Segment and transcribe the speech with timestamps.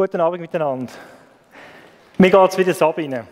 [0.00, 0.90] Guten Abend miteinander.
[2.16, 3.26] Mir geht es wieder Sabine.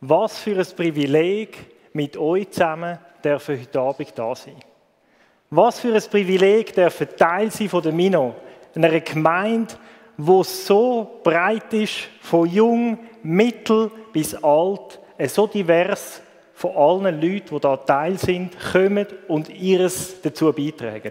[0.00, 1.58] Was für ein Privileg,
[1.92, 4.54] mit euch zusammen dürfen heute Abend da sein.
[5.50, 8.36] Was für ein Privileg, dürfen Teil sein von der Mino,
[8.76, 9.74] einer Gemeinde,
[10.16, 16.22] wo so breit ist, von jung, mittel bis alt, so divers
[16.54, 21.10] von allen Leuten, die da Teil sind, kommen und ihres dazu beitragen.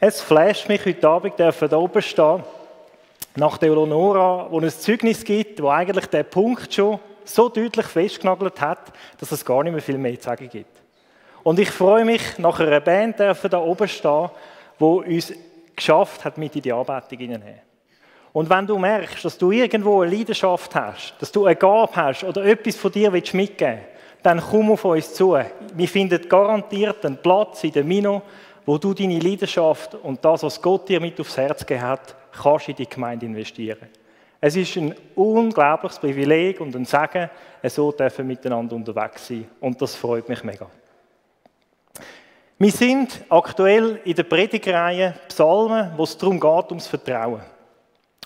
[0.00, 2.44] Es flasht mich heute Abend, dürfen da oben stehen,
[3.34, 7.86] nach der Eleonora, wo es ein Zeugnis gibt, wo eigentlich der Punkt schon so deutlich
[7.86, 10.70] festgenagelt hat, dass es gar nicht mehr viel mehr zu sagen gibt.
[11.42, 14.30] Und ich freue mich, nach einer Band dürfen da oben stehen,
[14.78, 15.32] wo uns
[15.74, 17.60] geschafft hat, mit in die Anbetung hineinzunehmen.
[18.32, 22.22] Und wenn du merkst, dass du irgendwo eine Leidenschaft hast, dass du eine Gabe hast
[22.22, 25.36] oder etwas von dir mitgeben willst, dann komm auf uns zu.
[25.74, 28.22] Wir finden garantiert einen Platz in der Mino,
[28.68, 32.68] wo du deine Leidenschaft und das, was Gott dir mit aufs Herz gegeben hat, kannst
[32.68, 33.88] in die Gemeinde investieren.
[34.42, 37.30] Es ist ein unglaubliches Privileg und ein Segen,
[37.64, 39.48] so dürfen miteinander unterwegs sein.
[39.60, 40.66] Und das freut mich mega.
[42.58, 47.40] Wir sind aktuell in der Predigreihe Psalmen, wo es darum geht, ums Vertrauen.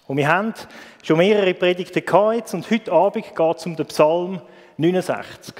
[0.08, 0.54] Und wir haben
[1.04, 4.42] schon mehrere Predigten gehabt und heute Abend geht es um den Psalm
[4.77, 5.54] 69.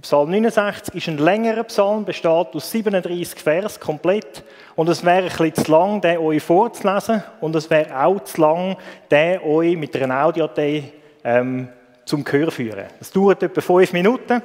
[0.00, 4.44] Der Psalm 69 ist ein längerer Psalm, besteht aus 37 Vers komplett.
[4.74, 7.22] Und es wäre ein bisschen zu lang, den euch vorzulesen.
[7.42, 8.78] Und es wäre auch zu lang,
[9.10, 10.84] den euch mit einer Audiodatei
[11.22, 11.68] ähm,
[12.06, 12.86] zum Gehör führen.
[12.98, 14.40] Es dauert etwa fünf Minuten.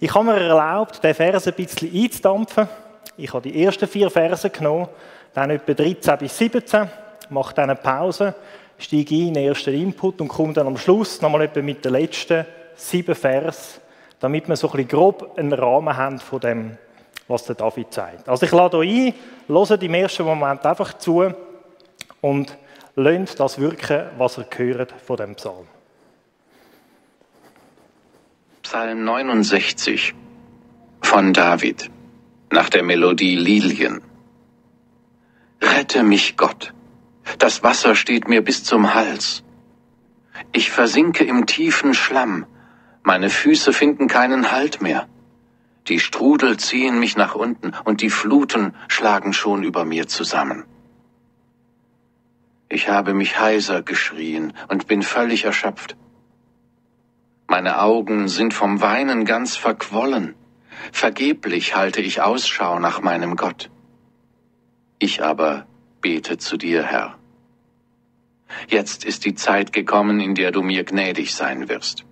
[0.00, 2.66] Ich habe mir erlaubt, den Vers ein bisschen einzudampfen.
[3.16, 4.88] Ich habe die ersten vier Verse genommen,
[5.32, 6.88] dann etwa 13 bis 17,
[7.30, 8.34] mache dann eine Pause,
[8.78, 11.92] steige ein in den ersten Input und komme dann am Schluss nochmal etwa mit den
[11.92, 13.87] letzten sieben Versen
[14.20, 16.78] damit wir so ein bisschen grob einen Rahmen haben von dem,
[17.28, 18.28] was der David sagt.
[18.28, 19.14] Also ich lade euch ein,
[19.48, 21.32] hört im ersten Moment einfach zu
[22.20, 22.56] und
[22.96, 25.66] lasst das wirken, was ihr hört von dem Psalm.
[28.62, 30.14] Psalm 69
[31.00, 31.90] von David
[32.50, 34.02] nach der Melodie Lilien.
[35.62, 36.72] Rette mich, Gott.
[37.38, 39.42] Das Wasser steht mir bis zum Hals.
[40.52, 42.46] Ich versinke im tiefen Schlamm.
[43.10, 45.08] Meine Füße finden keinen Halt mehr.
[45.86, 50.64] Die Strudel ziehen mich nach unten und die Fluten schlagen schon über mir zusammen.
[52.68, 55.96] Ich habe mich heiser geschrien und bin völlig erschöpft.
[57.46, 60.34] Meine Augen sind vom Weinen ganz verquollen.
[60.92, 63.70] Vergeblich halte ich Ausschau nach meinem Gott.
[64.98, 65.66] Ich aber
[66.02, 67.16] bete zu dir, Herr.
[68.66, 72.04] Jetzt ist die Zeit gekommen, in der du mir gnädig sein wirst.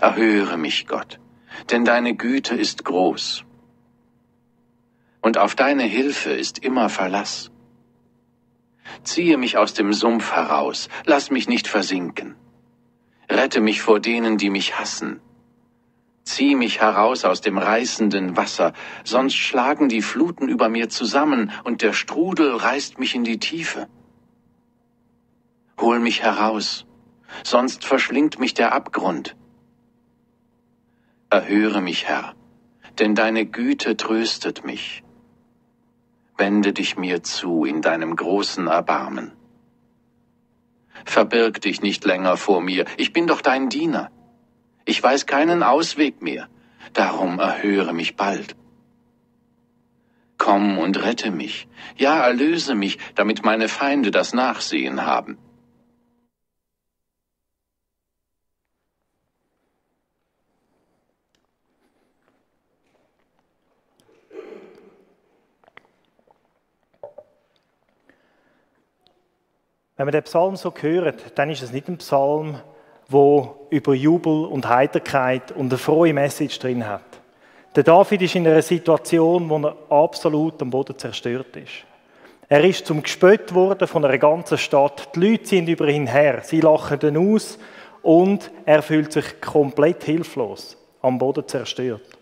[0.00, 1.18] Erhöre mich, Gott,
[1.70, 3.44] denn deine Güte ist groß.
[5.20, 7.50] Und auf deine Hilfe ist immer Verlass.
[9.04, 12.34] Ziehe mich aus dem Sumpf heraus, lass mich nicht versinken.
[13.28, 15.20] Rette mich vor denen, die mich hassen.
[16.24, 18.72] Zieh mich heraus aus dem reißenden Wasser,
[19.04, 23.88] sonst schlagen die Fluten über mir zusammen und der Strudel reißt mich in die Tiefe.
[25.80, 26.86] Hol mich heraus,
[27.42, 29.36] sonst verschlingt mich der Abgrund.
[31.32, 32.34] Erhöre mich, Herr,
[32.98, 35.02] denn deine Güte tröstet mich.
[36.36, 39.32] Wende dich mir zu in deinem großen Erbarmen.
[41.06, 44.10] Verbirg dich nicht länger vor mir, ich bin doch dein Diener.
[44.84, 46.50] Ich weiß keinen Ausweg mehr,
[46.92, 48.54] darum erhöre mich bald.
[50.36, 51.66] Komm und rette mich,
[51.96, 55.38] ja erlöse mich, damit meine Feinde das Nachsehen haben.
[69.96, 72.56] Wenn wir den Psalm so hören, dann ist es nicht ein Psalm,
[73.08, 77.04] wo über Jubel und Heiterkeit und eine frohe Message drin hat.
[77.76, 81.84] Der David ist in einer Situation, wo er absolut am Boden zerstört ist.
[82.48, 85.14] Er ist zum Gespött worden von einer ganzen Stadt.
[85.14, 86.40] Die Leute sind über ihn her.
[86.42, 87.58] Sie lachen ihn aus
[88.02, 92.18] und er fühlt sich komplett hilflos, am Boden zerstört.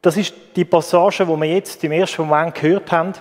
[0.00, 3.12] Das ist die Passage, die wir jetzt im ersten Moment gehört haben.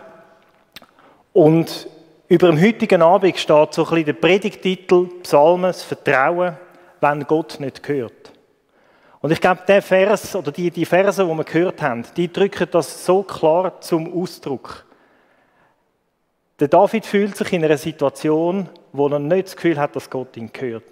[1.33, 1.87] Und
[2.27, 6.57] über dem heutigen Abend steht so ein bisschen der Predigtitel Psalmes Vertrauen,
[7.01, 8.31] wenn Gott nicht hört.
[9.19, 12.67] Und ich glaube, der Vers oder die, die Verse, die wir gehört haben, die drücken
[12.69, 14.85] das so klar zum Ausdruck.
[16.59, 20.37] Der David fühlt sich in einer Situation, wo er nicht das Gefühl hat, dass Gott
[20.37, 20.83] ihn hört.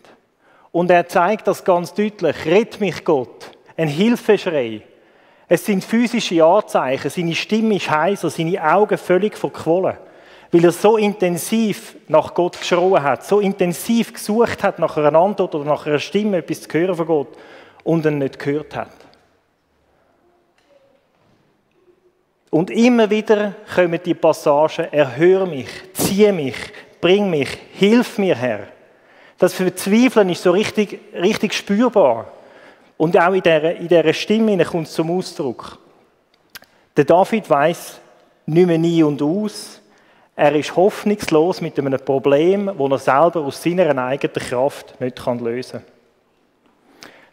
[0.72, 2.46] Und er zeigt das ganz deutlich.
[2.46, 3.52] Rett mich Gott.
[3.78, 4.84] Ein Hilfeschrei.
[5.48, 7.10] Es sind physische Anzeichen.
[7.10, 9.98] Seine Stimme ist heiser, seine Augen völlig verquollen.
[10.52, 15.54] Weil er so intensiv nach Gott geschrien hat, so intensiv gesucht hat nach einer Antwort
[15.54, 17.38] oder nach einer Stimme, etwas zu hören von Gott
[17.84, 18.92] und ihn nicht gehört hat.
[22.50, 26.56] Und immer wieder kommen die Passagen, erhöre mich, ziehe mich,
[27.02, 28.68] bring mich, hilf mir, Herr.
[29.38, 32.32] Das Verzweifeln ist so richtig, richtig spürbar.
[32.98, 35.78] Und auch in dieser, in dieser Stimme kommt es zum Ausdruck.
[36.96, 38.00] Der David weiß
[38.46, 39.82] nicht mehr nie und aus.
[40.36, 45.80] Er ist hoffnungslos mit einem Problem, das er selber aus seiner eigenen Kraft nicht lösen
[45.80, 45.96] kann.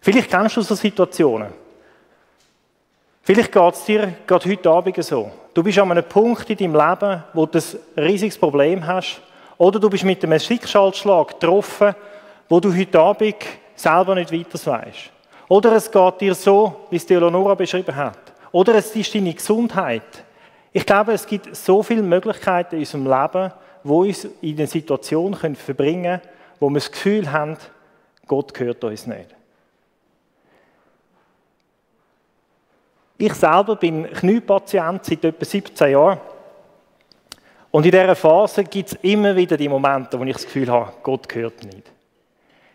[0.00, 1.48] Vielleicht kennst du so Situationen.
[3.22, 5.30] Vielleicht geht es dir gerade heute Abend so.
[5.54, 9.20] Du bist an einem Punkt in deinem Leben, wo du ein riesiges Problem hast.
[9.58, 11.94] Oder du bist mit einem Schicksalsschlag getroffen,
[12.48, 13.36] wo du heute Abend
[13.76, 15.10] selber nicht weiter weißt.
[15.52, 18.32] Oder es geht dir so, wie es die Eleonora beschrieben hat.
[18.52, 20.24] Oder es ist deine Gesundheit.
[20.72, 23.52] Ich glaube, es gibt so viele Möglichkeiten in unserem Leben,
[23.84, 26.20] wo uns in eine Situation verbringen können,
[26.58, 27.58] wo wir das Gefühl haben,
[28.26, 29.28] Gott gehört uns nicht.
[33.18, 36.20] Ich selber bin Kniepatient seit etwa 17 Jahren.
[37.70, 40.94] Und in dieser Phase gibt es immer wieder die Momente, wo ich das Gefühl habe,
[41.02, 41.92] Gott gehört nicht.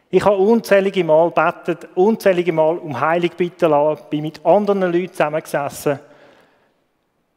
[0.09, 5.11] Ich habe unzählige Mal gebetet, unzählige Mal um Heilig bitten lassen, bin mit anderen Leuten
[5.11, 5.99] zusammengesessen.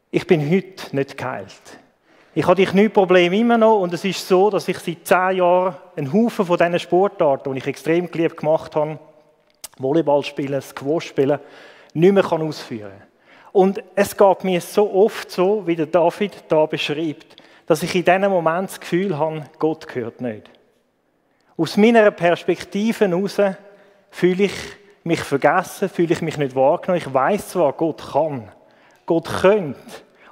[0.09, 1.51] Ich bin heute nicht geheilt.
[2.33, 5.75] Ich habe die Knieprobleme immer noch und es ist so, dass ich seit zehn Jahren
[5.97, 8.99] einen Haufen von diesen Sportarten, die ich extrem geliebt gemacht habe,
[9.77, 11.39] Volleyball spielen, Squash spielen,
[11.93, 13.07] nicht mehr ausführen kann.
[13.51, 17.35] Und es geht mir so oft so, wie der David da beschreibt,
[17.65, 20.49] dass ich in diesem Moment das Gefühl habe, Gott gehört nicht.
[21.57, 23.41] Aus meiner Perspektive heraus
[24.09, 24.53] fühle ich
[25.03, 26.97] mich vergessen, fühle ich mich nicht wahrgenommen.
[26.97, 28.51] Ich weiß zwar, Gott kann,
[29.05, 29.79] Gott könnte,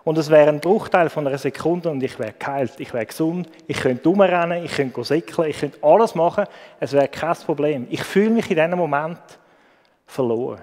[0.10, 3.50] und es wäre ein Bruchteil von einer Sekunde und ich wäre geheilt, ich wäre gesund,
[3.68, 6.45] ich könnte rumrennen, ich könnte säckeln, ich könnte alles machen,
[6.80, 7.86] es wäre kein Problem.
[7.89, 9.19] Ich fühle mich in diesem Moment
[10.07, 10.62] verloren.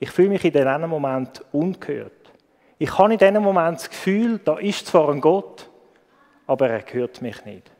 [0.00, 2.32] Ich fühle mich in diesem Moment ungehört.
[2.78, 5.70] Ich habe in diesem Moment das Gefühl, da ist zwar ein Gott,
[6.48, 7.70] aber er gehört mich nicht.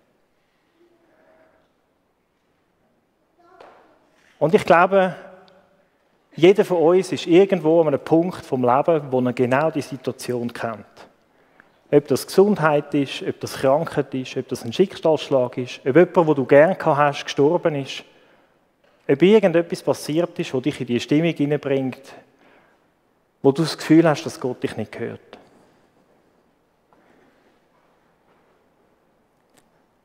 [4.43, 5.15] Und ich glaube,
[6.35, 10.53] jeder von uns ist irgendwo an einem Punkt vom Leben, wo er genau die Situation
[10.53, 10.85] kennt.
[11.93, 16.27] Ob das Gesundheit ist, ob das Krankheit ist, ob das ein Schicksalsschlag ist, ob jemand,
[16.27, 18.03] wo du gern hast, gestorben ist
[19.09, 22.03] ob irgendetwas passiert ist, wo dich in die Stimmung hineinbringt,
[23.43, 25.39] wo du das Gefühl hast, dass Gott dich nicht hört.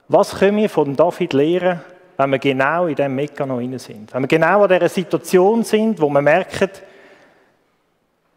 [0.07, 1.81] Was können wir von David lernen,
[2.17, 4.13] wenn wir genau in diesem Mechanismus sind?
[4.13, 6.69] Wenn wir genau in dieser Situation sind, wo wir merken,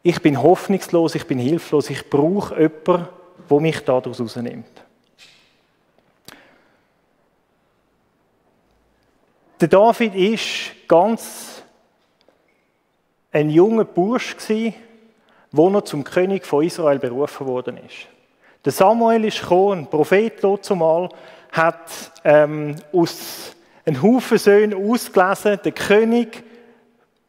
[0.02, 3.08] ich bin hoffnungslos, ich bin hilflos, ich brauche jemanden,
[3.48, 4.66] der mich daraus rausnimmt.
[9.60, 11.62] Der David ist ganz
[13.30, 14.74] ein junger Bursch gsi,
[15.52, 18.08] wo er zum König von Israel berufen worden ist.
[18.64, 21.10] Der Samuel ist gekommen, ein Prophet zumal,
[21.52, 23.54] hat ähm, aus
[23.90, 26.44] einem Haufen Söhnen ausgelesen, der König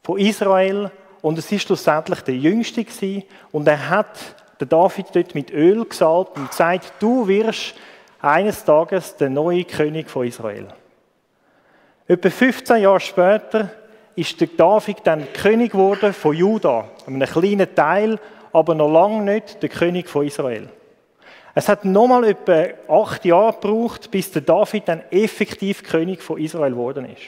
[0.04, 0.92] von Israel,
[1.22, 5.86] und es ist schlussendlich der Jüngste gewesen, und er hat den David dort mit Öl
[5.86, 7.74] gesalbt und gesagt, du wirst
[8.22, 10.68] eines Tages der neue König von Israel.
[12.08, 13.72] Etwa 15 Jahre später
[14.16, 18.20] ist der David dann König geworden von Juda, einem kleinen Teil,
[18.54, 20.70] aber noch lange nicht der König von Israel.
[21.54, 26.72] Es hat nochmal etwa acht Jahre gebraucht, bis der David dann effektiv König von Israel
[26.72, 27.24] geworden ist.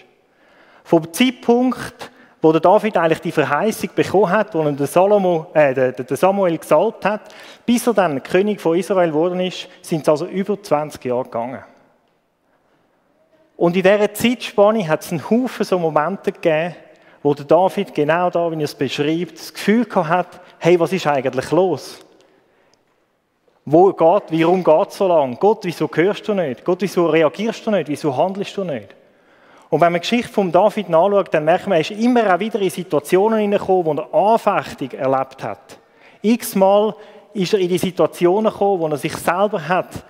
[0.83, 2.11] Vom Zeitpunkt,
[2.41, 6.17] wo der David eigentlich die Verheißung bekommen hat, wo ihn der, Salomo, äh, der, der
[6.17, 7.33] Samuel gesalbt hat,
[7.65, 11.63] bis er dann König von Israel geworden ist, sind es also über 20 Jahre gegangen.
[13.55, 16.75] Und in dieser Zeitspanne hat es einen Haufen so Momente gegeben,
[17.21, 21.07] wo der David genau da, wie er es beschreibt, das Gefühl hat, hey, was ist
[21.07, 21.99] eigentlich los?
[23.65, 25.37] Wo geht, warum geht es so lang?
[25.39, 26.65] Gott, wieso hörst du nicht?
[26.65, 27.87] Gott, wieso reagierst du nicht?
[27.87, 28.89] Wieso handelst du nicht?
[29.69, 32.39] Und wenn man die Geschichte von David nachschaut, dann merkt man, er ist immer auch
[32.39, 35.79] wieder in Situationen hineingekommen, wo er Anfechtung erlebt hat.
[36.21, 36.93] X-mal
[37.33, 40.03] ist er in die Situationen gekommen, wo er sich selber hat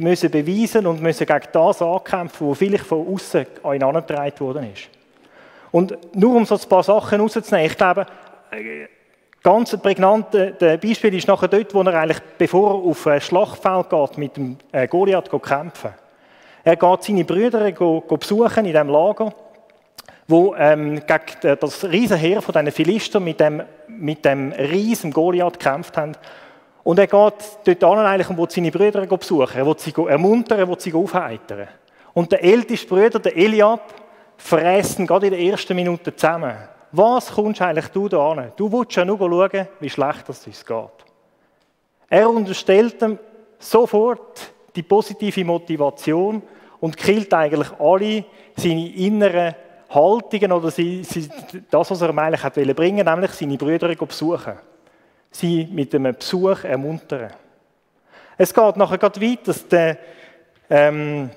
[0.00, 4.72] müssen beweisen und müssen gegen das ankämpfen, was vielleicht von außen an ihn herangetragen worden
[4.72, 4.88] ist.
[5.70, 8.06] Und nur um so ein paar Sachen rauszunehmen, ich glaube,
[9.42, 13.90] äh, ganz prägnante Beispiel ist nachher dort, wo er eigentlich, bevor er auf ein Schlachtfeld
[13.90, 15.94] geht, mit dem äh, Goliath kämpfen.
[16.64, 19.32] Er geht seine Brüder besuchen in diesem Lager
[20.28, 25.58] wo ähm, gegen das riesen Heer von diesen Philistern mit dem, mit dem riesen Goliath
[25.58, 26.12] gekämpft haben.
[26.84, 27.34] Und er geht
[27.64, 29.56] dort an eigentlich und will seine Brüder besuchen.
[29.56, 31.68] Er will sie ermuntern, er will sie aufheitern.
[32.14, 33.94] Und der älteste Bruder, der Eliab,
[34.36, 36.56] fressen gerade in der ersten Minute zusammen.
[36.92, 38.52] Was kommst eigentlich du da an?
[38.56, 41.06] Du willst ja nur schauen, wie schlecht es uns geht.
[42.10, 43.18] Er unterstellt ihm
[43.58, 46.42] sofort die positive Motivation
[46.80, 48.24] und killt eigentlich alle
[48.56, 49.54] seine inneren
[49.88, 54.54] Haltungen oder das, was er ihm eigentlich hat bringen nämlich seine Brüder besuchen.
[55.30, 57.32] Sie mit einem Besuch ermuntern.
[58.36, 59.98] Es geht nachher gerade weiter, dass der,
[60.68, 61.30] ähm,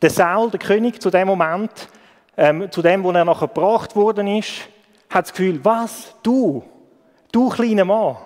[0.00, 1.88] der Saul, der König, zu dem Moment,
[2.36, 4.68] ähm, zu dem, wo er nachher gebracht worden ist,
[5.08, 6.14] hat das Gefühl, was?
[6.22, 6.62] Du?
[7.32, 8.16] Du kleiner Mann?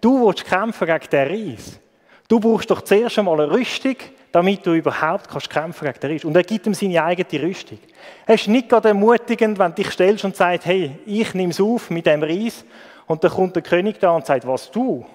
[0.00, 1.80] Du willst kämpfen gegen den Reis?
[2.28, 3.96] Du brauchst doch zuerst einmal eine Rüstung,
[4.32, 6.24] damit du überhaupt kannst kämpfen gegen den Reis.
[6.24, 7.78] Und er gibt ihm seine eigene Rüstung.
[8.26, 11.60] Es ist nicht gerade ermutigend, wenn du dich stellst und sagst, hey, ich nehme es
[11.60, 12.64] auf mit dem Reis.
[13.06, 15.06] Und dann kommt der König da und sagt, was du?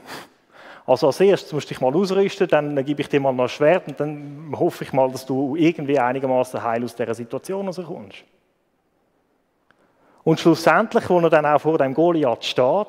[0.86, 3.50] Also als erstes musst du dich mal ausrüsten, dann gebe ich dir mal noch ein
[3.50, 8.24] Schwert und dann hoffe ich mal, dass du irgendwie einigermaßen heil aus dieser Situation rauskommst.
[10.24, 12.88] Und schlussendlich, wo er dann auch vor dem Goliath steht,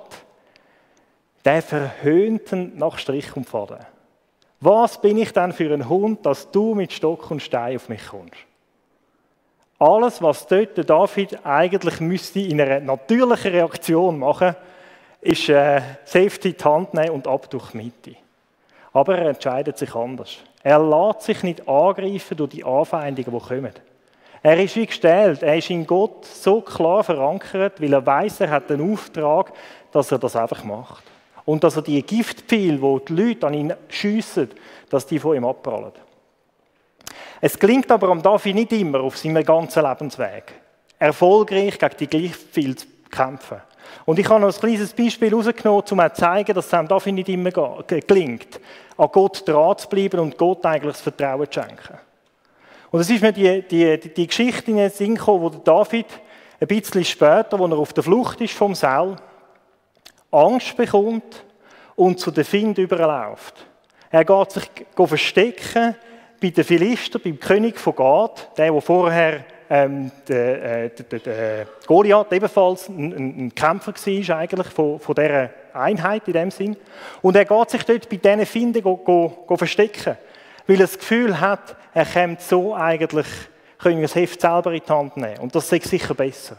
[1.45, 3.79] der verhöhnt ihn nach Strich und Faden.
[4.61, 8.07] Was bin ich denn für ein Hund, dass du mit Stock und Stein auf mich
[8.07, 8.37] kommst?
[9.79, 14.55] Alles, was dort David eigentlich müsste in einer natürlichen Reaktion machen,
[15.21, 18.17] ist äh, Safety in die Hand nehmen und ab durch die Mitte.
[18.93, 20.37] Aber er entscheidet sich anders.
[20.63, 23.73] Er lässt sich nicht angreifen durch die Anfeindungen, die kommen.
[24.43, 28.51] Er ist wie gestellt, er ist in Gott so klar verankert, weil er weiß, er
[28.51, 29.53] hat den Auftrag,
[29.93, 31.05] dass er das einfach macht.
[31.45, 34.51] Und dass er die Giftpfeile, die die Leute an ihn schiessen,
[34.91, 35.93] dass die von ihm abprallen.
[37.41, 40.53] Es gelingt aber am David nicht immer auf seinem ganzen Lebensweg,
[40.99, 43.61] erfolgreich gegen die Giftpfeile zu kämpfen.
[44.05, 47.15] Und ich habe noch ein kleines Beispiel herausgenommen, um zu zeigen, dass es einem David
[47.15, 48.61] nicht immer gelingt,
[48.97, 51.99] an Gott dran zu bleiben und Gott eigentlich das Vertrauen zu schenken.
[52.93, 56.07] Und es ist mir die, die, die, Geschichte in den Sinn gekommen, wo David
[56.61, 59.17] ein bisschen später, als er auf der Flucht ist vom Saul,
[60.31, 61.43] Angst bekommt
[61.97, 63.67] und zu den Find überläuft.
[64.11, 65.97] Er geht sich verstecken
[66.39, 71.67] bei den Philister, beim König von Gad, der, der vorher ähm, der, äh, der, der,
[71.87, 76.77] Goliath ebenfalls ein, ein, Kämpfer war eigentlich von, von dieser Einheit in dem Sinn.
[77.23, 80.19] Und er geht sich dort bei diesen Finden go, go, go verstecken
[80.67, 83.27] weil er das Gefühl hat, er könnte so eigentlich,
[83.79, 85.39] können wir das Heft selber in die Hand nehmen.
[85.39, 86.57] Und das ist sicher besser.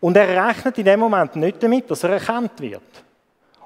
[0.00, 2.82] Und er rechnet in dem Moment nicht damit, dass er erkannt wird.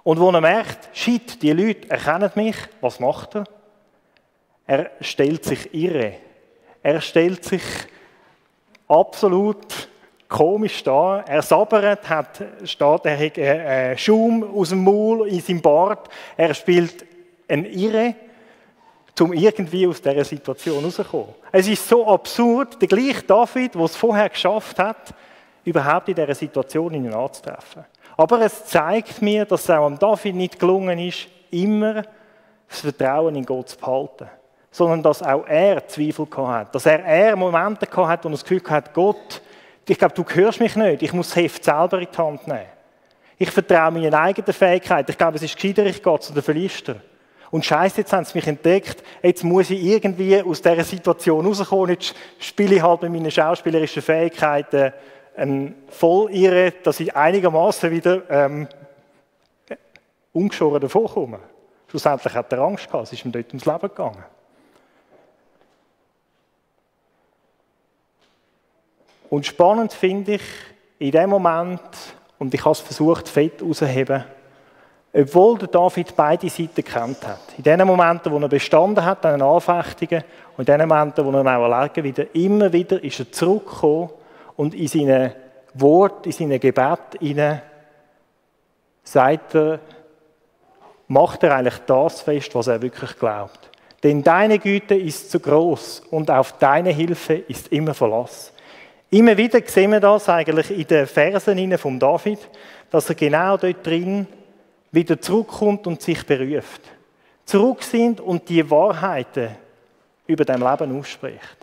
[0.03, 3.45] Und wo er merkt, shit, die Leute erkennen mich, was macht er?
[4.67, 6.15] Er stellt sich irre.
[6.83, 7.63] Er stellt sich
[8.87, 9.89] absolut
[10.29, 11.21] komisch da.
[11.27, 16.09] Er sabbert, hat, steht, er hat äh, Schaum aus dem Maul in seinem Bart.
[16.37, 17.05] Er spielt
[17.49, 18.15] ein Irre
[19.21, 21.35] um irgendwie aus dieser Situation rauszukommen.
[21.53, 25.15] Es ist so absurd, der gleiche David, der es vorher geschafft hat,
[25.65, 27.85] überhaupt in dieser Situation ihn anzutreffen.
[28.17, 32.03] Aber es zeigt mir, dass es auch David nicht gelungen ist, immer
[32.69, 34.29] das Vertrauen in Gott zu behalten.
[34.71, 36.75] Sondern dass auch er Zweifel hat.
[36.75, 39.41] Dass er, er Momente hat, wo er das Gefühl hat, Gott,
[39.89, 41.03] ich glaube, du hörst mich nicht.
[41.03, 42.67] Ich muss das Heft selber in die Hand nehmen.
[43.39, 45.11] Ich vertraue meinen eigenen Fähigkeiten.
[45.11, 47.01] Ich glaube, es ist gescheiter, ich gehe zu den Verlierern.
[47.57, 51.89] Und scheiße, jetzt haben sie mich entdeckt, jetzt muss ich irgendwie aus dieser Situation rauskommen.
[51.89, 54.93] Jetzt spiele ich halt mit meinen schauspielerischen Fähigkeiten
[55.35, 58.69] ein voll irre, dass ich einigermaßen wieder ähm,
[60.35, 61.39] ungeschoren davonkomme.
[61.89, 64.25] Schlussendlich hat er Angst gehabt, es ist ihm dort ums Leben gegangen.
[69.31, 70.43] Und spannend finde ich,
[70.99, 71.81] in dem Moment,
[72.39, 74.25] und ich habe es versucht, fett rauszuheben,
[75.19, 77.41] obwohl der David beide Seiten kennt hat.
[77.57, 80.23] In den Momenten, wo er bestanden hat an den Anfechtungen
[80.59, 84.11] und in den Momenten, wo er auch erlegen wieder, immer wieder ist er zurückgekommen
[84.57, 85.33] und in seinen
[85.73, 87.63] Wort, in seinen Gebet hinein
[89.03, 89.79] sagt er,
[91.09, 93.71] macht er eigentlich das fest, was er wirklich glaubt.
[94.03, 98.53] Denn deine Güte ist zu groß und auf deine Hilfe ist immer Verlass.
[99.09, 102.39] Immer wieder sehen wir das eigentlich in den Versen von David,
[102.91, 104.27] dass er genau dort drin
[104.97, 106.81] wieder zurückkommt und sich beruft.
[107.45, 109.55] Zurück sind und die Wahrheiten
[110.27, 111.59] über dem Leben ausspricht.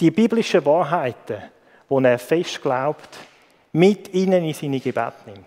[0.00, 1.42] Die biblischen Wahrheiten,
[1.88, 3.08] die er fest glaubt,
[3.72, 5.46] mit ihnen in seine Gebet nimmt.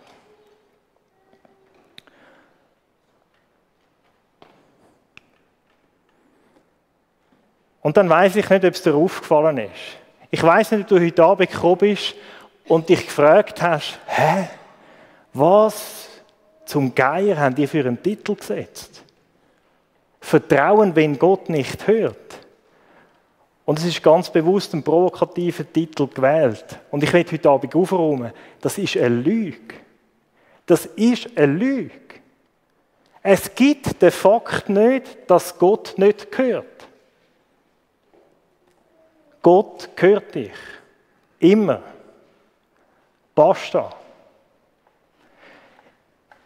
[7.82, 9.72] Und dann weiß ich nicht, ob es dir aufgefallen ist.
[10.32, 12.16] Ich weiß nicht, ob du heute Abend gekommen bist
[12.68, 14.48] und dich gefragt hast, hä,
[15.34, 16.09] was
[16.70, 19.04] zum Geier haben die für einen Titel gesetzt?
[20.22, 22.40] Vertrauen, wenn Gott nicht hört.
[23.66, 26.78] Und es ist ganz bewusst ein provokativer Titel gewählt.
[26.92, 29.74] Und ich werde heute Abend aufräumen, das ist eine Lüge.
[30.68, 31.92] Das ist eine Lüge.
[33.24, 36.88] Es gibt den Fakt nicht, dass Gott nicht hört.
[39.42, 40.52] Gott hört dich.
[41.40, 41.82] Immer.
[43.34, 43.99] Basta.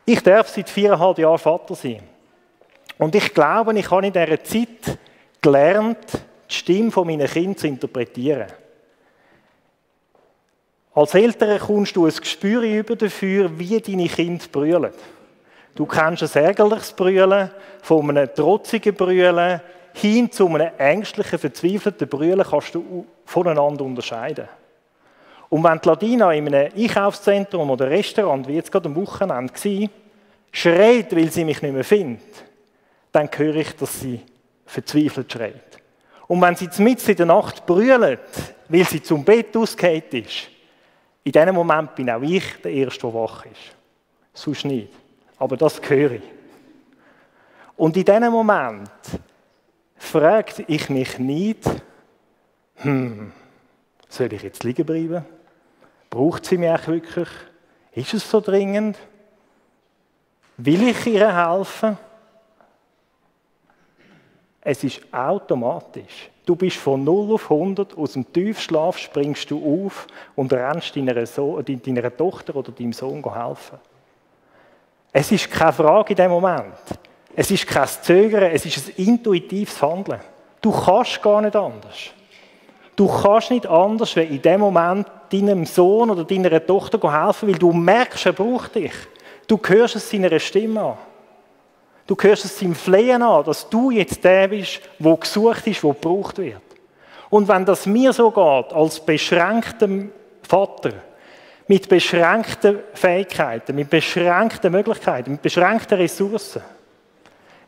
[0.06, 2.02] Ich darf seit viereinhalb Jahren Vater sein.
[2.98, 4.98] Und ich glaube, ich habe in dieser Zeit
[5.42, 6.08] gelernt,
[6.50, 8.48] die Stimme meiner Kinder zu interpretieren.
[10.94, 14.92] Als Eltern kommst du ein Gespür über dafür, wie deine Kinder brüllen.
[15.74, 17.50] Du kennst ein ärgerliches Brüllen,
[17.82, 19.60] von einem trotzigen Brüllen
[19.94, 24.48] hin zu einem ängstlichen, verzweifelten Brüllen kannst du voneinander unterscheiden.
[25.54, 29.90] Und wenn die Ladina in einem Einkaufszentrum oder Restaurant, wie jetzt gerade am Wochenende war,
[30.52, 32.44] schreit, weil sie mich nicht mehr findet,
[33.12, 34.20] dann höre ich, dass sie
[34.66, 35.78] verzweifelt schreit.
[36.26, 38.20] Und wenn sie mitten in der Nacht brüllt,
[38.68, 40.50] weil sie zum Bett ausgeht ist,
[41.24, 43.76] in diesem Moment bin auch ich der Erste, der wach ist.
[44.34, 44.92] Sonst nicht.
[45.38, 46.24] Aber das höre ich.
[47.78, 48.90] Und in diesem Moment
[49.98, 51.70] frage ich mich nicht,
[52.78, 53.32] hm,
[54.10, 55.24] soll ich jetzt liegen bleiben?
[56.14, 57.28] Braucht sie mich wirklich?
[57.94, 59.00] Ist es so dringend?
[60.58, 61.98] Will ich ihr helfen?
[64.62, 66.30] Es ist automatisch.
[66.46, 70.06] Du bist von 0 auf 100, aus dem Tiefschlaf springst du auf
[70.36, 73.80] und rennst deiner, so deiner Tochter oder deinem Sohn helfen.
[75.12, 76.76] Es ist keine Frage in dem Moment.
[77.36, 80.22] Es ist kein Zögern, es ist ein intuitives Handeln.
[80.62, 82.12] Du kannst gar nicht anders.
[82.96, 87.58] Du kannst nicht anders, wenn in dem Moment deinem Sohn oder deiner Tochter helfen, weil
[87.58, 88.94] du merkst, er braucht dich.
[89.48, 90.98] Du hörst es seiner Stimme an.
[92.06, 95.94] Du hörst es seinem Flehen an, dass du jetzt der bist, wo gesucht ist, wo
[95.94, 96.62] gebraucht wird.
[97.30, 100.12] Und wenn das mir so geht, als beschränktem
[100.48, 100.92] Vater,
[101.68, 106.62] mit beschränkten Fähigkeiten, mit beschränkten Möglichkeiten, mit beschränkten Ressourcen,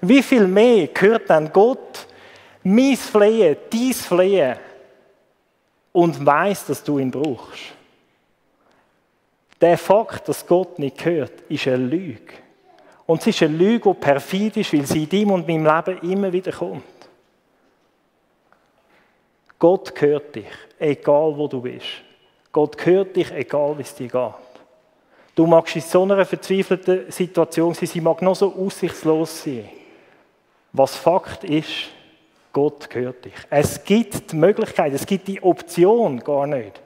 [0.01, 2.05] wie viel mehr gehört dann Gott
[2.63, 4.57] mein Flehen, dein Flehen
[5.95, 7.63] und weiß, dass du ihn brauchst.
[9.61, 12.33] Der Fakt, dass Gott nicht hört, ist eine Lüge.
[13.05, 16.11] Und es ist eine Lüge, die perfid ist, weil sie in deinem und meinem Leben
[16.11, 16.83] immer wieder kommt.
[19.57, 21.87] Gott hört dich, egal wo du bist.
[22.51, 24.33] Gott hört dich, egal wie es dir geht.
[25.33, 29.69] Du magst in so einer verzweifelten Situation sein, sie mag noch so aussichtslos sein.
[30.73, 31.87] Was Fakt ist,
[32.55, 33.33] Gott hört dich.
[33.49, 36.79] Es gibt die Möglichkeit, es gibt die Option gar nicht,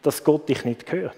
[0.00, 1.16] dass Gott dich nicht hört.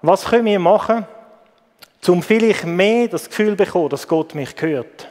[0.00, 1.04] Was können wir machen,
[2.06, 5.08] um vielleicht mehr das Gefühl zu bekommen, dass Gott mich hört?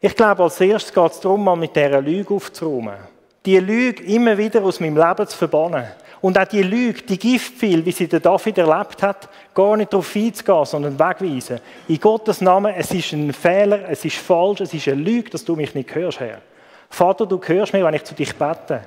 [0.00, 2.98] Ich glaube, als erstes geht es darum, mal mit dieser Lüge aufzuräumen.
[3.44, 5.88] Die Lüge immer wieder aus meinem Leben zu verbannen.
[6.20, 10.14] Und auch die Lüge, die Giftpfeil, wie sie der David erlebt hat, gar nicht darauf
[10.16, 11.60] einzugehen, sondern wegweisen.
[11.88, 15.44] In Gottes Namen, es ist ein Fehler, es ist falsch, es ist eine Lüge, dass
[15.44, 16.40] du mich nicht hörst, Herr.
[16.88, 18.82] Vater, du hörst mich, wenn ich zu dich bete.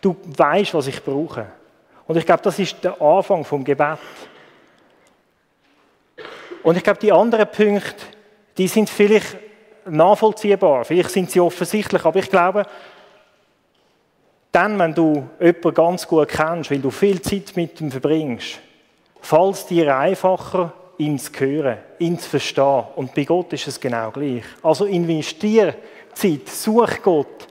[0.00, 1.46] Du weißt, was ich brauche.
[2.06, 3.98] Und ich glaube, das ist der Anfang vom Gebet.
[6.62, 8.04] Und ich glaube, die anderen Punkte,
[8.56, 9.36] die sind vielleicht
[9.86, 12.66] nachvollziehbar, vielleicht sind sie offensichtlich, aber ich glaube,
[14.54, 18.60] dann, wenn du jemanden ganz gut kennst, weil du viel Zeit mit ihm verbringst,
[19.20, 22.84] fällt es dir einfacher, ihn zu hören, ihn zu verstehen.
[22.94, 24.44] Und bei Gott ist es genau gleich.
[24.62, 25.74] Also investier
[26.12, 27.48] Zeit, such Gott.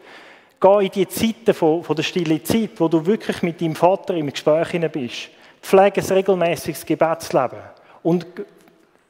[0.62, 4.13] Geh in die Zeiten von, von der stillen Zeit, wo du wirklich mit deinem Vater
[4.13, 5.30] im Gespräch bist.
[5.62, 7.60] Pflege ein regelmäßiges Gebetsleben.
[8.02, 8.26] Und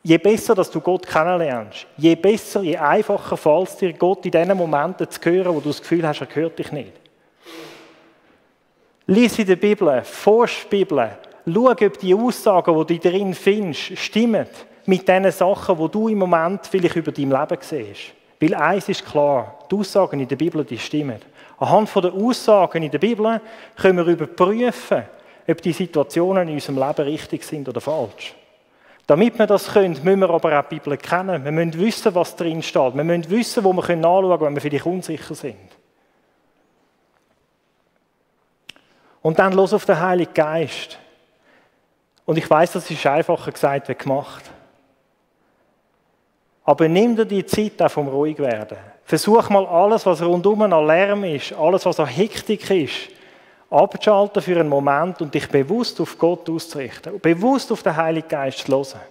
[0.02, 4.32] je besser, dass du Gott kennenlernst, je besser, je einfacher fällt es dir, Gott in
[4.32, 7.03] diesen Momenten zu hören, wo du das Gefühl hast, er hört dich nicht.
[9.06, 11.10] Lies in der Bibel, forsch die Bibel,
[11.46, 14.48] schau, ob die Aussagen, die du darin findest, stimmen
[14.86, 18.14] mit den Sachen, die du im Moment vielleicht über dein Leben siehst.
[18.40, 21.20] Weil eins ist klar, die Aussagen in der Bibel, die stimmen.
[21.60, 23.42] Anhand der Aussagen in der Bibel
[23.76, 25.04] können wir überprüfen,
[25.50, 28.34] ob die Situationen in unserem Leben richtig sind oder falsch.
[29.06, 31.44] Damit wir das können, müssen wir aber auch die Bibel kennen.
[31.44, 32.96] Wir müssen wissen, was drin steht.
[32.96, 35.83] Wir müssen wissen, wo wir nachschauen können, wenn wir vielleicht unsicher sind.
[39.24, 41.00] Und dann los auf den Heiligen Geist.
[42.26, 44.52] Und ich weiß, das ist einfacher gesagt als gemacht.
[46.66, 48.78] Aber nimm dir die Zeit auch vom ruhig werden.
[49.04, 53.10] Versuch mal alles, was rundum an Lärm ist, alles, was an Hektik ist,
[53.70, 57.20] abzuschalten für einen Moment und dich bewusst auf Gott auszurichten.
[57.20, 59.02] Bewusst auf den Heiligen Geist zu hören.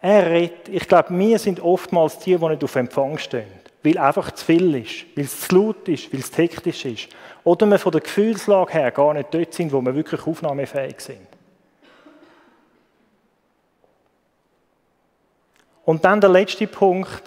[0.00, 0.68] Er redet.
[0.68, 3.65] Ich glaube, wir sind oftmals die, die nicht auf Empfang stehen.
[3.86, 7.08] Weil einfach zu viel ist, weil es zu laut ist, weil es hektisch ist.
[7.44, 11.28] Oder wir von der Gefühlslage her gar nicht dort sind, wo wir wirklich aufnahmefähig sind.
[15.84, 17.22] Und dann der letzte Punkt.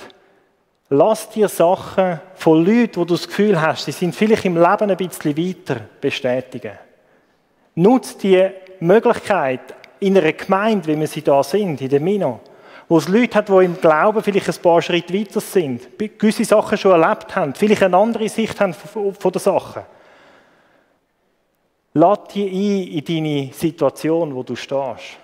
[0.90, 4.92] Lass dir Sachen von Leuten, wo du das Gefühl hast, sie sind vielleicht im Leben
[4.92, 6.78] ein bisschen weiter, bestätigen.
[7.76, 8.50] Nutz die
[8.82, 9.62] Möglichkeit
[10.02, 12.42] in einer Gemeinde, wie wir sie da sind, in der Mino,
[12.90, 16.78] wo es Leute hat, die im Glauben vielleicht ein paar Schritte weiter sind, gewisse Sachen
[16.78, 19.86] schon erlebt haben, vielleicht eine andere Sicht haben von der Sache.
[21.94, 25.18] Lass die ein in deine Situation, wo du stehst.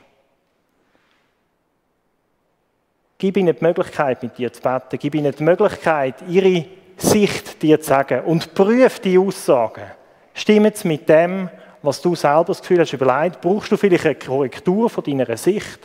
[3.17, 4.99] Gib ihnen die Möglichkeit, mit dir zu beten.
[4.99, 6.65] Gib ihnen die Möglichkeit, ihre
[6.97, 8.25] Sicht dir zu sagen.
[8.25, 9.85] Und prüf die Aussagen.
[10.33, 11.49] Stimmen sie mit dem,
[11.81, 13.41] was du selber das Gefühl hast, überlegt?
[13.41, 15.79] Brauchst du vielleicht eine Korrektur von deiner Sicht?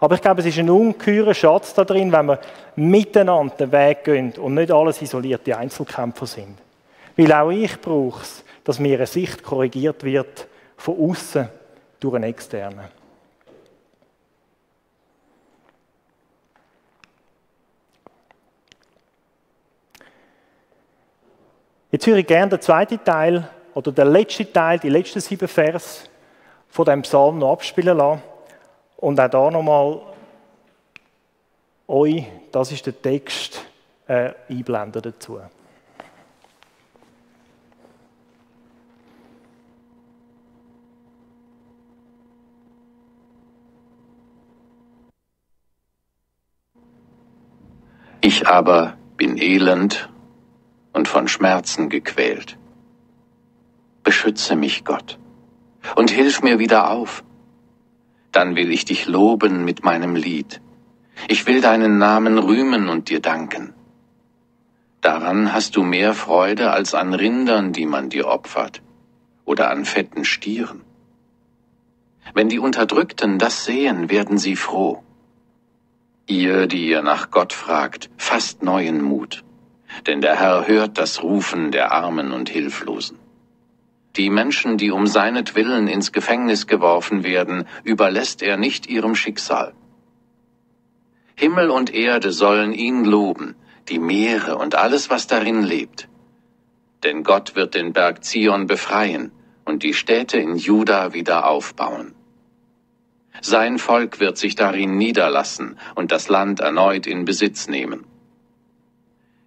[0.00, 2.38] Aber ich glaube, es ist ein ungeheurer Schatz da drin, wenn wir
[2.76, 6.56] miteinander den Weg gehen und nicht alles isolierte Einzelkämpfer sind.
[7.16, 11.48] Weil auch ich brauche es, dass mir eine Sicht korrigiert wird von außen
[11.98, 12.86] durch einen externen.
[21.90, 26.04] Jetzt höre ich gerne den zweiten Teil oder den letzten Teil, die letzten sieben Vers
[26.68, 28.22] von dem Psalm noch abspielen lassen.
[29.00, 30.00] Und auch da nochmal
[31.86, 33.64] euch, das ist der Text,
[34.08, 35.38] äh, einblenden dazu.
[48.20, 50.10] Ich aber bin elend
[50.92, 52.58] und von Schmerzen gequält.
[54.02, 55.18] Beschütze mich, Gott,
[55.94, 57.22] und hilf mir wieder auf.
[58.32, 60.60] Dann will ich dich loben mit meinem Lied.
[61.28, 63.74] Ich will deinen Namen rühmen und dir danken.
[65.00, 68.82] Daran hast du mehr Freude als an Rindern, die man dir opfert,
[69.44, 70.82] oder an fetten Stieren.
[72.34, 75.02] Wenn die Unterdrückten das sehen, werden sie froh.
[76.26, 79.44] Ihr, die ihr nach Gott fragt, fasst neuen Mut
[80.06, 83.18] denn der Herr hört das Rufen der Armen und Hilflosen.
[84.18, 89.74] Die Menschen, die um seinetwillen ins Gefängnis geworfen werden, überlässt er nicht ihrem Schicksal.
[91.36, 93.54] Himmel und Erde sollen ihn loben,
[93.88, 96.08] die Meere und alles, was darin lebt.
[97.04, 99.30] Denn Gott wird den Berg Zion befreien
[99.64, 102.16] und die Städte in Juda wieder aufbauen.
[103.40, 108.04] Sein Volk wird sich darin niederlassen und das Land erneut in Besitz nehmen.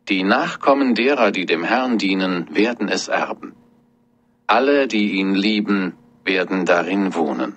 [0.07, 3.50] Die Nachkommen derer, die dem Herrn dienen, werden es erben.
[4.51, 5.93] Alle, die ihn lieben,
[6.25, 7.55] werden darin wohnen.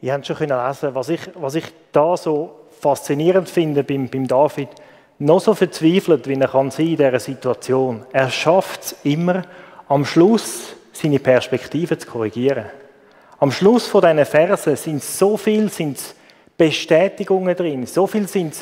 [0.00, 4.70] Ihr habt schon lesen was ich, was ich da so faszinierend finde beim, beim David.
[5.18, 8.06] Noch so verzweifelt, wie er kann sein in dieser Situation.
[8.14, 9.42] Er schafft es immer,
[9.88, 12.64] am Schluss seine Perspektive zu korrigieren.
[13.40, 15.98] Am Schluss von diesen Versen sind so viel sind
[16.56, 18.54] Bestätigungen drin, so viel sind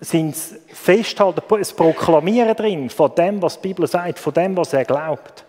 [0.00, 0.36] sind
[0.68, 5.44] Festhalten, das Proklamieren drin von dem, was die Bibel sagt, von dem, was er glaubt.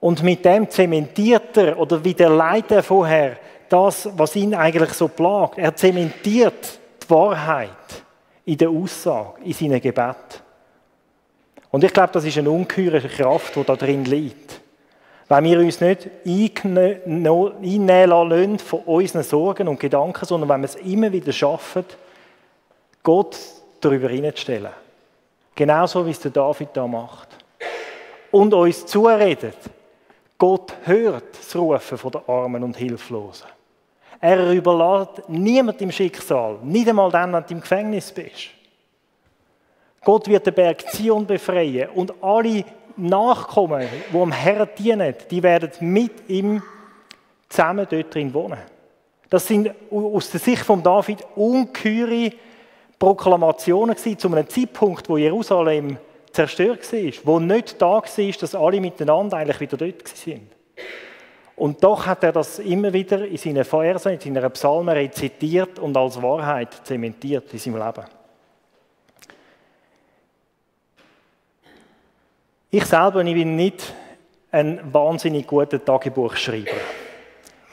[0.00, 5.58] Und mit dem zementiert er oder widerlegt er vorher das, was ihn eigentlich so plagt.
[5.58, 7.68] Er zementiert die Wahrheit
[8.44, 10.42] in der Aussage, in seinem Gebet.
[11.70, 14.60] Und ich glaube, das ist eine ungeheure Kraft, die da drin liegt.
[15.28, 17.48] Wenn wir uns nicht einnehmen
[17.86, 21.84] lassen von unseren Sorgen und Gedanken, sondern wenn wir es immer wieder schaffen,
[23.04, 23.38] Gott
[23.80, 24.72] darüber hineinzustellen.
[25.54, 27.28] Genauso wie es der David da macht.
[28.32, 29.58] Und uns zuredet,
[30.36, 33.46] Gott hört das Rufen der Armen und Hilflosen.
[34.20, 38.48] Er überlässt niemand im Schicksal, nicht einmal dann, wenn du im Gefängnis bist.
[40.02, 42.64] Gott wird den Berg Zion befreien und alle
[42.96, 46.62] Nachkommen, die am Herrn dienen, die werden mit ihm
[47.48, 48.58] zusammen dort drin wohnen.
[49.28, 52.32] Das sind aus der Sicht von David ungeheure
[53.04, 55.98] Proklamationen gewesen, zu einem Zeitpunkt, wo Jerusalem
[56.32, 60.50] zerstört war, wo nicht da war, dass alle miteinander eigentlich wieder dort sind.
[61.54, 65.94] Und doch hat er das immer wieder in seinen Versen, in seinen Psalmen rezitiert und
[65.98, 68.04] als Wahrheit zementiert in seinem Leben.
[72.70, 73.92] Ich selber ich bin nicht
[74.50, 77.03] ein wahnsinnig guter Tagebuchschreiber.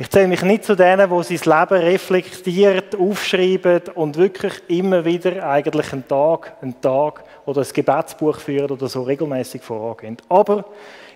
[0.02, 5.48] Ich zähle mich nicht zu denen, die sein Leben reflektiert, aufschreiben und wirklich immer wieder
[5.48, 10.18] eigentlich einen Tag, einen Tag oder ein Gebetsbuch führen oder so regelmäßig vorangehen.
[10.28, 10.66] Aber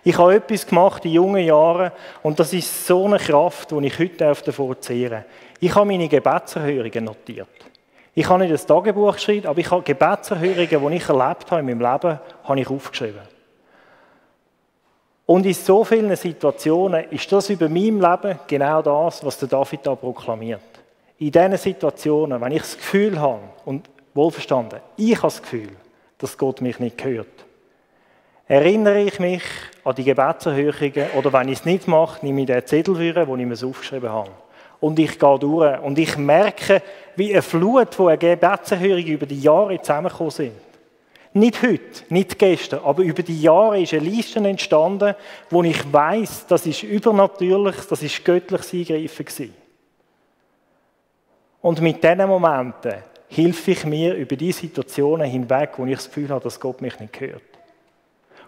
[0.03, 3.97] ich habe etwas gemacht in jungen Jahren und das ist so eine Kraft, die ich
[3.97, 5.25] heute davor zehren
[5.59, 7.47] Ich habe meine Gebetserhörungen notiert.
[8.13, 11.65] Ich habe nicht ein Tagebuch geschrieben, aber ich habe Gebetserhörungen, die ich erlebt habe in
[11.65, 13.34] meinem Leben, habe ich aufgeschrieben.
[15.25, 19.79] Und in so vielen Situationen ist das über meinem Leben genau das, was der David
[19.83, 20.61] da proklamiert.
[21.17, 25.71] In diesen Situationen, wenn ich das Gefühl habe, und wohlverstanden, ich habe das Gefühl,
[26.19, 27.27] dass Gott mich nicht hört,
[28.47, 29.41] erinnere ich mich
[29.83, 33.35] an die Gebetserhöhungen oder wenn ich es nicht mache, nehme ich den Zettel wieder, wo
[33.35, 34.29] ich mir aufgeschrieben habe.
[34.79, 36.83] Und ich gehe durch und ich merke,
[37.15, 40.51] wie eine Flut von Gebetserhörungen über die Jahre zusammengekommen sind.
[41.37, 45.15] Nicht heute, nicht gestern, aber über die Jahre ist eine Liste entstanden,
[45.49, 49.53] wo ich weiß, das ist übernatürlich, das ist göttliches Eingreifen gewesen.
[51.61, 52.93] Und mit diesen Momenten
[53.27, 56.97] hilfe ich mir über die Situationen hinweg, wo ich das Gefühl habe, dass Gott mich
[57.01, 57.41] nicht hört.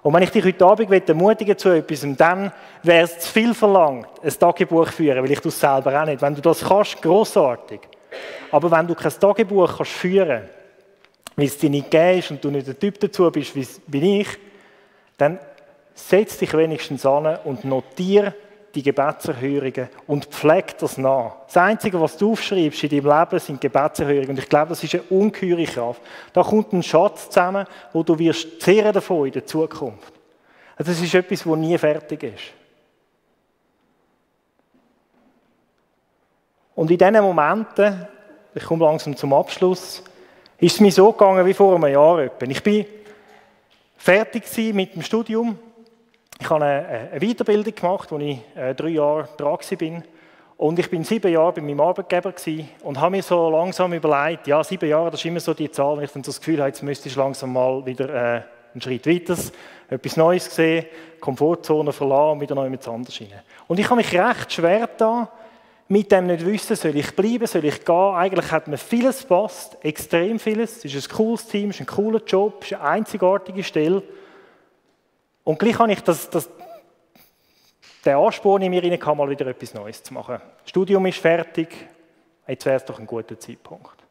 [0.01, 4.07] Und wenn ich dich heute Abend ermutigen zu etwas, dann wäre es zu viel verlangt,
[4.23, 6.21] ein Tagebuch führen, weil ich das selber auch nicht.
[6.21, 7.81] Wenn du das kannst, großartig.
[8.49, 10.43] Aber wenn du kein Tagebuch kannst führen
[11.37, 14.27] weil es dir nicht gegeben ist und du nicht der Typ dazu bist, wie ich,
[15.17, 15.39] dann
[15.93, 18.33] setz dich wenigstens an und notiere
[18.73, 21.45] die Gebetserhörungen und pfleg das nach.
[21.45, 24.31] Das Einzige, was du aufschreibst in deinem Leben, sind Gebetserhörungen.
[24.31, 26.01] Und ich glaube, das ist eine ungeheure Kraft.
[26.33, 30.13] Da kommt ein Schatz zusammen, wo du wirst zehren davon in der Zukunft.
[30.75, 32.43] Also das ist etwas, das nie fertig ist.
[36.75, 38.07] Und in diesen Momenten,
[38.53, 40.03] ich komme langsam zum Abschluss,
[40.59, 42.29] ist es mir so gegangen wie vor einem Jahr.
[42.41, 42.85] Ich bin
[43.97, 45.57] fertig mit dem Studium.
[46.39, 50.03] Ich habe eine Weiterbildung gemacht, wo ich äh, drei Jahre dran war.
[50.57, 52.33] Und ich bin sieben Jahre bei meinem Arbeitgeber
[52.83, 55.97] und habe mir so langsam überlegt, ja, sieben Jahre, das ist immer so die Zahl,
[55.97, 58.41] wenn ich dann das Gefühl habe, jetzt müsste ich langsam mal wieder äh,
[58.73, 59.37] einen Schritt weiter,
[59.89, 60.85] etwas Neues sehen,
[61.19, 63.27] Komfortzone verlassen und wieder neu mit anders rein.
[63.67, 65.29] Und ich habe mich recht schwer da
[65.89, 67.95] mit dem nicht wissen, soll ich bleiben, soll ich gehen.
[67.95, 70.83] Eigentlich hat mir vieles passt, extrem vieles.
[70.83, 74.03] Es ist ein cooles Team, es ist ein cooler Job, es ist eine einzigartige Stelle.
[75.43, 76.49] Und gleich habe ich das, das,
[78.03, 80.41] den Ansporn in mir rein, mal wieder etwas Neues zu machen.
[80.61, 81.69] Das Studium ist fertig,
[82.47, 84.03] jetzt wäre es doch ein guter Zeitpunkt.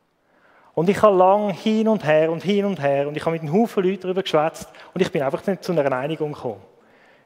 [0.72, 3.42] Und ich habe lang hin und her und hin und her und ich habe mit
[3.42, 6.60] einem Haufen Leuten darüber geschwätzt und ich bin einfach nicht zu einer Einigung gekommen.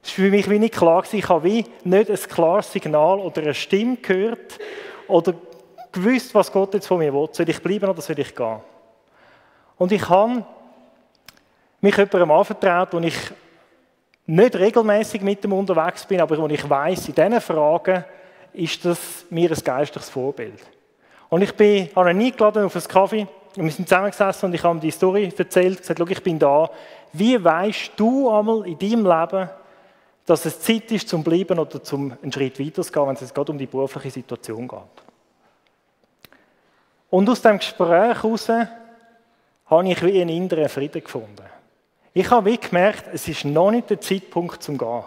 [0.02, 3.42] Es war für mich wie nicht klar, ich habe wie nicht ein klares Signal oder
[3.42, 4.58] eine Stimme gehört
[5.08, 5.34] oder
[5.92, 7.28] gewusst, was Gott jetzt von mir will.
[7.32, 8.60] Soll ich bleiben oder soll ich gehen?
[9.76, 10.44] Und ich habe
[11.80, 13.16] mich jemandem anvertraut, wo ich
[14.26, 18.04] nicht regelmäßig mit dem unterwegs bin, aber wo ich weiß, in diesen Fragen
[18.52, 20.60] ist das mir ein geistliches Vorbild.
[21.28, 24.62] Und ich bin, habe ihn eingeladen auf einen Kaffee und wir sind zusammengesessen und ich
[24.62, 26.70] habe ihm die Story erzählt, gesagt, ich bin da.
[27.12, 29.50] Wie weißt du einmal in deinem Leben,
[30.30, 33.34] dass es Zeit ist zum Bleiben oder zum einen Schritt weiter zu gehen, wenn es
[33.34, 34.78] gerade um die berufliche Situation geht.
[37.10, 41.42] Und aus dem Gespräch heraus habe ich wie einen inneren Frieden gefunden.
[42.14, 45.02] Ich habe wie gemerkt, es ist noch nicht der Zeitpunkt zum Gehen.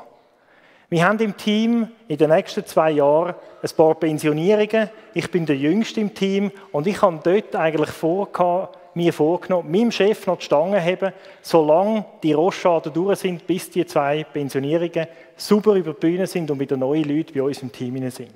[0.90, 4.90] Wir haben im Team in den nächsten zwei Jahren ein paar Pensionierungen.
[5.14, 9.92] Ich bin der Jüngste im Team und ich habe dort eigentlich vorgehabt, mir vorgenommen, meinem
[9.92, 15.74] Chef noch die Stange haben, solange die Rochaden durch sind, bis die zwei Pensionierungen super
[15.74, 18.34] über die Bühne sind und wieder neue Leute bei uns im Team sind.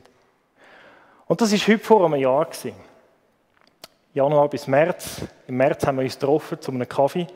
[1.28, 2.48] Und das war heute vor einem Jahr.
[4.13, 5.22] Januar bis März.
[5.48, 7.28] Im März haben wir uns getroffen zu einem Kaffee.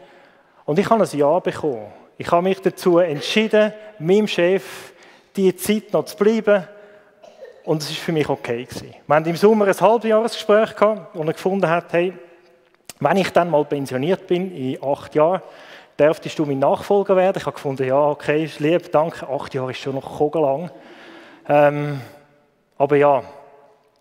[0.66, 1.92] Und ich habe ein Ja bekommen.
[2.18, 4.94] Ich habe mich dazu entschieden, meinem Chef
[5.36, 6.64] die Zeit noch zu bleiben.
[7.66, 8.68] Und es war für mich okay.
[9.06, 12.14] Wir hatten im Sommer ein Halbjahresgespräch gehabt, wo er gefunden hat, hey,
[13.02, 15.42] wenn ich dann mal pensioniert bin, in acht Jahren,
[16.00, 17.38] dürftest du mein Nachfolger werden.
[17.40, 19.28] Ich habe gefunden, ja, okay, ist lieb, danke.
[19.28, 20.70] Acht Jahre ist schon noch kogelang.
[21.50, 22.00] Ähm,
[22.78, 23.24] aber ja,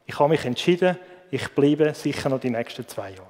[0.04, 0.98] ich habe mich entschieden,
[1.30, 3.26] ich bleibe sicher noch die nächsten zwei Jahre.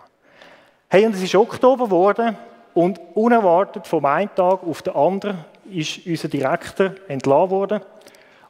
[0.88, 2.36] Hey, und es ist Oktober geworden
[2.74, 7.80] und unerwartet vom einen Tag auf den anderen ist unser Direktor entlassen worden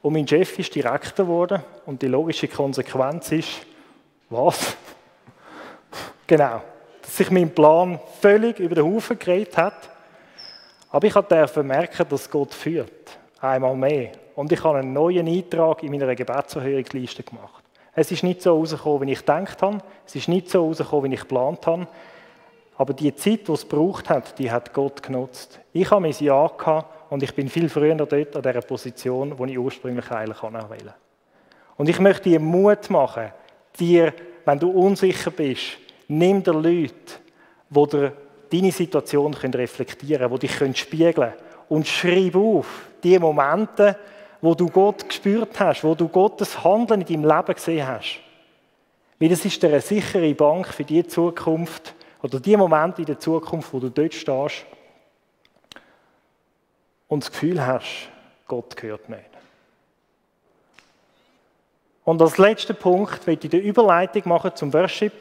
[0.01, 3.67] und mein Chef ist Direktor geworden und die logische Konsequenz ist,
[4.31, 4.75] was?
[6.27, 6.63] genau
[7.17, 9.91] sich mein Plan völlig über den Haufen geredet hat.
[10.91, 13.19] Aber ich durfte merken, dass Gott führt.
[13.41, 14.13] Einmal mehr.
[14.35, 17.65] Und ich habe einen neuen Eintrag in meiner Gebetserhörungsliste gemacht.
[17.95, 19.79] Es ist nicht so rausgekommen, wie ich gedacht habe.
[20.07, 21.87] Es ist nicht so rausgekommen, wie ich geplant habe.
[22.77, 25.61] Aber die Zeit, die es gebraucht hat, die hat Gott genutzt.
[25.73, 29.45] Ich habe mein Ja gehabt und ich bin viel früher dort an dieser Position, wo
[29.45, 30.95] ich ursprünglich eigentlich wählen
[31.77, 33.33] Und ich möchte dir Mut machen,
[33.79, 34.15] dir,
[34.47, 35.77] wenn du unsicher bist,
[36.11, 36.93] nimm dir Leute,
[37.71, 38.11] die
[38.51, 41.33] deine Situation reflektieren können, die dich spiegeln können.
[41.69, 42.67] Und schreib auf
[43.03, 43.97] die Momente,
[44.41, 48.21] wo du Gott gespürt hast, wo du Gottes Handeln in deinem Leben gesehen hast.
[49.19, 53.73] Weil das ist eine sichere Bank für die Zukunft oder die Momente in der Zukunft,
[53.73, 54.67] wo du dort stehst
[57.07, 58.09] und das Gefühl hast,
[58.49, 59.23] Gott gehört nicht.
[62.05, 65.13] Und als letzter Punkt möchte ich die Überleitung machen zum Worship.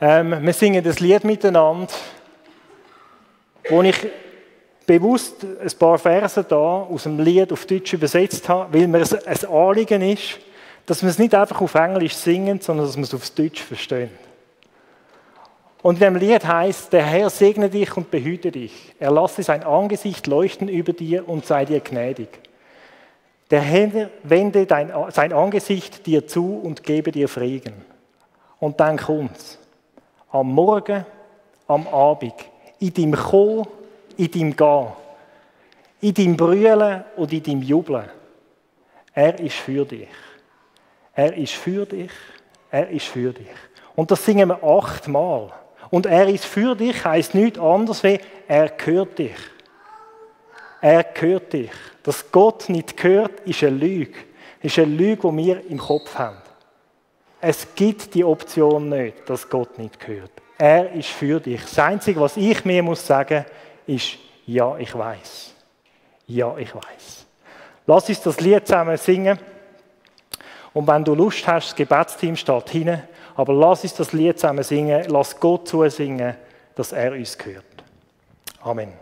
[0.00, 1.92] Ähm, wir singen das Lied miteinander,
[3.68, 4.08] wo ich
[4.86, 9.44] bewusst ein paar Verse da aus dem Lied auf Deutsch übersetzt habe, weil mir ein
[9.46, 10.38] Anliegen ist,
[10.86, 14.10] dass wir es nicht einfach auf Englisch singen, sondern dass wir es auf Deutsch verstehen.
[15.82, 18.94] Und in dem Lied heißt, der Herr segne dich und behüte dich.
[18.98, 22.28] Er lasse sein Angesicht leuchten über dir und sei dir gnädig.
[23.50, 27.74] Der Herr wende dein, sein Angesicht dir zu und gebe dir Frieden.
[28.58, 29.58] Und dann kommt's.
[30.32, 31.04] Am Morgen,
[31.66, 32.34] am Abend,
[32.78, 33.66] in deinem Kommen,
[34.16, 34.86] in deinem Gehen,
[36.00, 38.08] in deinem Brüllen und in deinem Jubeln.
[39.12, 40.08] Er ist für dich.
[41.14, 42.10] Er ist für dich.
[42.70, 43.46] Er ist für dich.
[43.96, 45.52] Und das singen wir achtmal.
[45.90, 49.36] Und er ist für dich heißt nichts anderes wie, er gehört dich.
[50.80, 51.70] Er gehört dich.
[52.02, 54.18] Dass Gott nicht gehört, ist eine Lüge.
[54.62, 56.39] Ist eine Lüge, die wir im Kopf haben.
[57.40, 60.30] Es gibt die Option nicht, dass Gott nicht gehört.
[60.58, 61.62] Er ist für dich.
[61.62, 63.46] Das Einzige, was ich mir muss sagen,
[63.86, 65.54] ist, ja, ich weiß.
[66.26, 67.26] Ja, ich weiß.
[67.86, 69.38] Lass uns das Lied zusammen singen.
[70.72, 73.02] Und wenn du Lust hast, das Gebetsteam steht hinten.
[73.36, 75.04] Aber lass uns das Lied zusammen singen.
[75.08, 76.36] Lass Gott zusingen,
[76.74, 77.64] dass er uns gehört.
[78.62, 78.92] Amen.